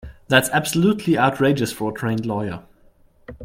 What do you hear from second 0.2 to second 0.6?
That's